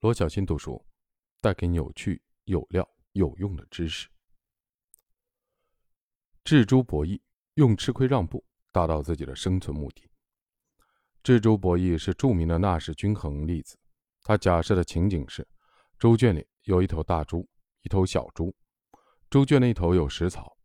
[0.00, 0.80] 罗小新读书，
[1.40, 4.08] 带给有趣、有料、有用的知识。
[6.44, 7.20] 智猪博弈，
[7.54, 10.08] 用吃亏让步达到自己的生存目的。
[11.24, 13.76] 智猪博弈是著名的纳什均衡例子。
[14.22, 15.44] 它假设的情景是：
[15.98, 17.48] 猪圈里有一头大猪，
[17.82, 18.54] 一头小猪。
[19.28, 20.56] 猪圈的一头有食草，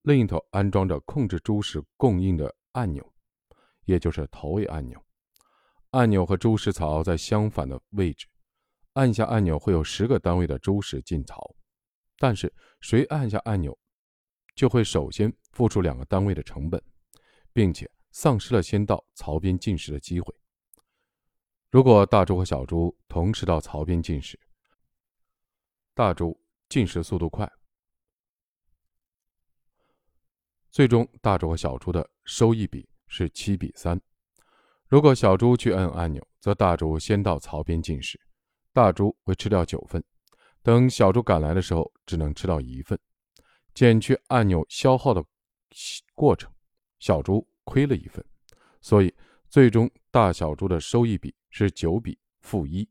[0.00, 3.12] 另一头安装着控制猪食供应的按钮，
[3.84, 5.04] 也就是投喂按钮。
[5.90, 8.26] 按钮和猪食槽在相反的位置。
[8.98, 11.54] 按下按钮会有十个单位的猪食进槽，
[12.16, 13.78] 但是谁按下按钮，
[14.56, 16.82] 就会首先付出两个单位的成本，
[17.52, 20.34] 并且丧失了先到槽边进食的机会。
[21.70, 24.36] 如果大猪和小猪同时到槽边进食，
[25.94, 26.36] 大猪
[26.68, 27.48] 进食速度快，
[30.72, 34.00] 最终大猪和小猪的收益比是七比三。
[34.88, 38.20] 如果小猪去按按钮，则大猪先到槽边进食。
[38.78, 40.00] 大猪会吃掉九份，
[40.62, 42.96] 等小猪赶来的时候，只能吃到一份，
[43.74, 45.20] 减去按钮消耗的
[46.14, 46.48] 过程，
[47.00, 48.24] 小猪亏了一份，
[48.80, 49.12] 所以
[49.48, 52.88] 最终大小猪的收益比是九比负一。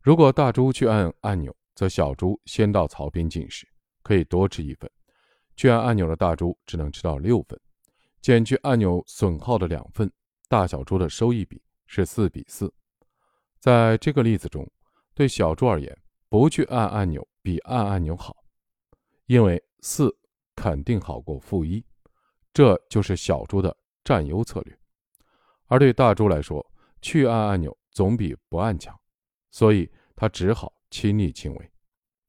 [0.00, 3.66] 如果大猪去按按钮，则小猪先到槽边进食，
[4.00, 4.88] 可以多吃一份；
[5.56, 7.58] 去按按钮的大猪只能吃到六份，
[8.20, 10.08] 减去按钮损耗的两份，
[10.48, 12.72] 大小猪的收益比是四比四。
[13.58, 14.64] 在这个例子中。
[15.14, 15.96] 对小猪而言，
[16.28, 18.44] 不去按按钮比按按钮好，
[19.26, 20.12] 因为四
[20.56, 21.84] 肯定好过负一，
[22.52, 24.76] 这就是小猪的占优策略。
[25.66, 26.64] 而对大猪来说，
[27.00, 28.98] 去按按钮总比不按强，
[29.52, 31.70] 所以他只好亲力亲为。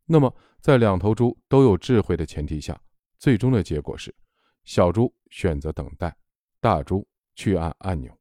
[0.05, 2.79] 那么，在两头猪都有智慧的前提下，
[3.17, 4.15] 最终的结果是，
[4.63, 6.15] 小猪选择等待，
[6.59, 8.15] 大猪去按按钮。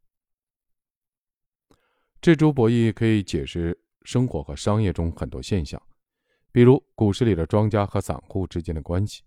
[2.23, 3.78] 这猪博弈可以解释。
[4.05, 5.80] 生活和商业中很多现象，
[6.52, 9.22] 比如股市里的庄家和散户之间的关系。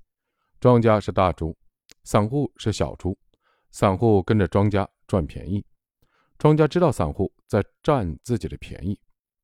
[0.59, 1.55] 庄家是大猪，
[2.03, 3.17] 散户是小猪。
[3.69, 5.63] 散户跟着庄家赚便宜，
[6.37, 8.97] 庄家知道散户在占自己的便宜，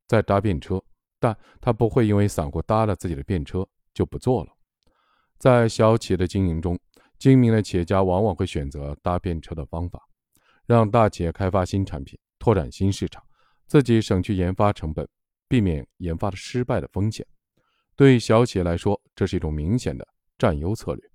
[0.07, 0.81] 在搭便车，
[1.19, 4.51] 但他不会因为散户搭了自己的便车就不做了。
[5.37, 6.79] 在小企业的经营中，
[7.19, 10.01] 精明的企业家往往会选择搭便车的方法，
[10.65, 13.21] 让大企业开发新产品，拓展新市场，
[13.67, 15.07] 自己省去研发成本。
[15.53, 17.23] 避免研发的失败的风险，
[17.95, 20.03] 对小企业来说，这是一种明显的
[20.35, 21.11] 占优策略。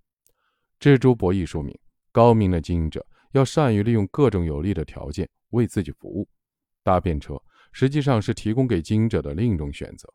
[0.79, 1.77] 蜘蛛博弈说明，
[2.13, 6.29] 高明的经营者要善于利用各种有利的条件为自己服务。
[6.85, 7.35] 搭便车
[7.73, 10.09] 实际上是提供给经营者的另一种选择，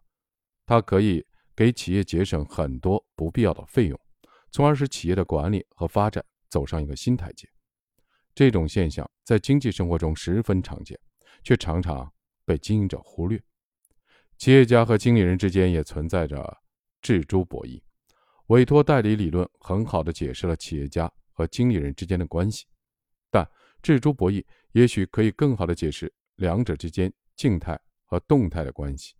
[0.66, 1.22] 它可以
[1.54, 4.00] 给企业节省很多不必要的费用，
[4.54, 7.46] 从而使企业的管理和发展走上一个新台阶。
[8.34, 10.98] 这种现象在经济生活中十分常见，
[11.44, 12.10] 却常常
[12.46, 13.38] 被经营者忽略。
[14.44, 16.62] 企业家和经理人之间也存在着
[17.02, 17.82] 智珠博弈，
[18.48, 22.66] 委托代理理论很好的解释了企业家和经理人之间的关系，
[23.32, 23.50] 但
[23.82, 24.44] 智珠博弈
[24.74, 29.14] 也许可以更好的解释两者之间静态和动态的关系。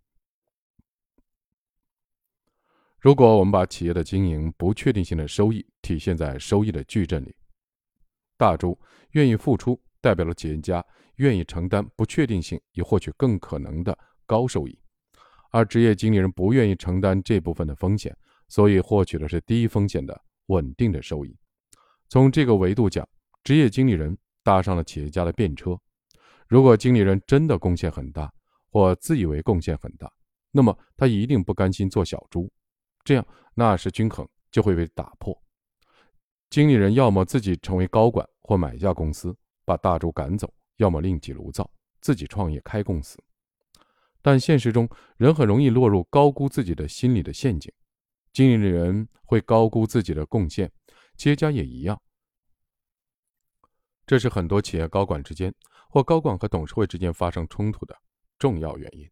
[3.00, 7.34] 如果我们把企业的经营不确定性的收益体现在收益的矩阵里，
[8.36, 8.78] 大猪
[9.12, 14.78] 愿意付出，代表了企业家愿意承担不确定性以获取更可能的高收益。
[15.54, 18.12] 而职业经理人不愿意承担这部分的风险，
[18.48, 21.32] 所以获取的是低风险的稳定的收益。
[22.08, 23.08] 从这个维度讲，
[23.44, 25.78] 职业经理人搭上了企业家的便车。
[26.48, 28.28] 如果经理人真的贡献很大，
[28.68, 30.12] 或自以为贡献很大，
[30.50, 32.50] 那么他一定不甘心做小猪，
[33.04, 35.40] 这样纳什均衡就会被打破。
[36.50, 39.32] 经理人要么自己成为高管，或买下公司
[39.64, 40.48] 把大猪赶走；
[40.78, 43.16] 要么另起炉灶，自己创业开公司。
[44.24, 47.70] 但现实中，人很容易落入高估自己的心理的陷阱。
[48.32, 50.72] 经理人会高估自己的贡献，
[51.14, 52.00] 企业家也一样。
[54.06, 55.54] 这是很多企业高管之间
[55.90, 57.94] 或高管和董事会之间发生冲突的
[58.38, 59.06] 重要原因。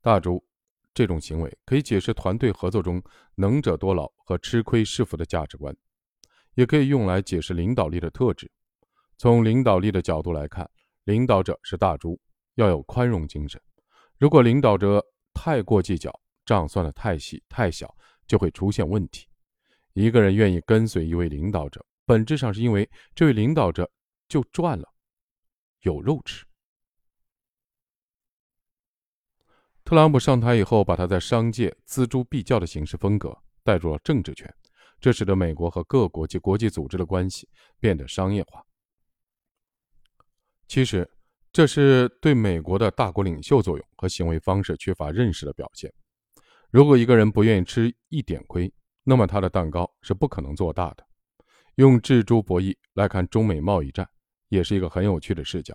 [0.00, 0.44] 大猪
[0.92, 3.00] 这种行为可以解释团队合作中
[3.36, 5.72] “能者多劳”和“吃亏是福”的价值观，
[6.54, 8.50] 也可以用来解释领导力的特质。
[9.18, 10.68] 从领导力的角度来看，
[11.04, 12.20] 领导者是大猪，
[12.56, 13.62] 要有宽容精神。
[14.18, 15.04] 如果领导者
[15.34, 16.12] 太过计较，
[16.44, 17.94] 账算的太细太小，
[18.26, 19.28] 就会出现问题。
[19.92, 23.90] 一个人愿意跟随一位领导者，本质上是因为这位领导者
[24.28, 24.90] 就赚了，
[25.80, 26.46] 有肉吃。
[29.84, 34.52] 特朗普上台以后，把他在商界锱铢必较的行事风格带入了政治圈，
[34.98, 37.48] 这使得美国和各国及国际组织的关系
[37.78, 38.64] 变得商业化。
[40.66, 41.08] 其实，
[41.52, 45.92] 这是对美国的大国领袖作用和行为方式缺乏认识的表现。
[46.70, 48.70] 如果一个人不愿意吃一点亏，
[49.04, 51.06] 那么他的蛋糕是不可能做大的。
[51.76, 54.08] 用锱铢博弈来看中美贸易战，
[54.48, 55.74] 也是一个很有趣的视角。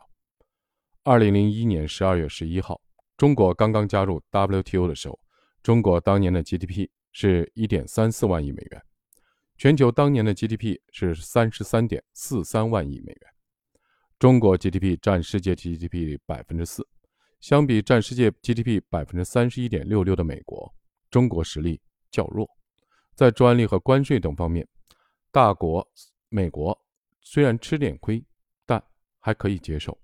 [1.04, 2.80] 二零零一年十二月十一号，
[3.18, 5.20] 中国刚刚加入 WTO 的时候，
[5.64, 8.82] 中国当年的 GDP 是一点三四万亿美元，
[9.58, 13.32] 全球当年的 GDP 是三十三点四三万亿美元。
[14.22, 16.88] 中国 GDP 占世界 GDP 百分之四，
[17.40, 20.72] 相比占世界 GDP 百分之三十一点六六的美国，
[21.10, 21.82] 中国实力
[22.12, 22.48] 较弱。
[23.16, 24.68] 在专利和关税等方面，
[25.32, 25.92] 大国
[26.30, 26.80] 美国
[27.22, 28.24] 虽然吃点亏，
[28.64, 28.80] 但
[29.18, 30.00] 还可以接受。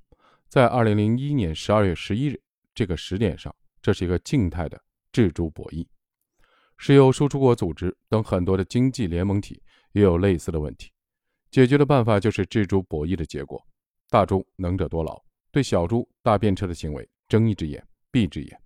[0.50, 2.42] 在二零零一年十二月十一日
[2.74, 4.82] 这个时点上，这是一个静态的
[5.12, 5.86] 制铢博弈。
[6.76, 9.62] 石油输出国组织等很多的经济联盟体
[9.92, 10.92] 也有类似的问题，
[11.52, 13.64] 解决的办法就是制铢博弈的结果。
[14.10, 15.22] 大猪能者多劳，
[15.52, 18.62] 对小猪大便车的行为睁一只眼闭一只眼。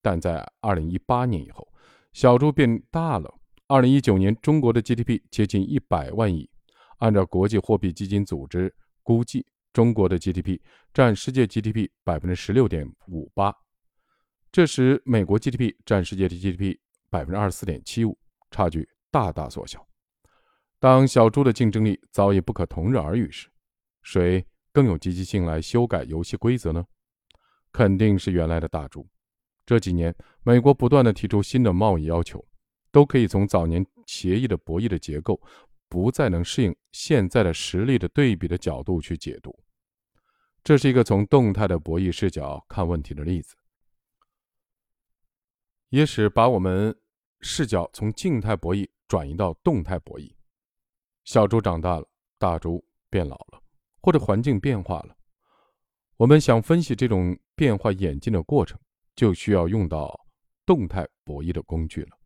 [0.00, 1.66] 但在二零一八年以后，
[2.12, 3.32] 小猪变大了。
[3.68, 6.48] 二零一九年，中国的 GDP 接近一百万亿。
[6.98, 10.60] 按照国际货币基金组织估计，中国的 GDP
[10.92, 13.54] 占世界 GDP 百分之十六点五八，
[14.50, 16.76] 这时美国 GDP 占世界的 GDP
[17.10, 18.18] 百分之二十四点七五，
[18.50, 19.86] 差距大大缩小。
[20.78, 23.48] 当小猪的竞争力早已不可同日而语时，
[24.02, 24.46] 谁？
[24.72, 26.84] 更有积极性来修改游戏规则呢？
[27.72, 29.08] 肯定是原来的大猪。
[29.64, 32.44] 这几年，美国不断的提出新的贸易要求，
[32.90, 35.40] 都可以从早年协议的博弈的结构
[35.88, 39.56] 不再能适应现在的实力的对比的角度去解读。
[40.64, 43.54] 这是一个从动态的博弈视角看问题的例子，
[45.90, 46.94] 也使把我们
[47.40, 50.34] 视角从静态博弈转移到动态博弈。
[51.24, 52.08] 小猪长大了，
[52.38, 53.61] 大猪变老了。
[54.02, 55.16] 或者环境变化了，
[56.16, 58.78] 我们想分析这种变化演进的过程，
[59.14, 60.18] 就需要用到
[60.66, 62.18] 动态博弈的工具了。